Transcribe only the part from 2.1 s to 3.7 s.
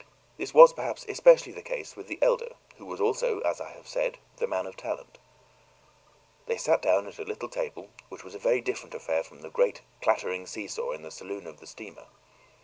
elder, who was also, as I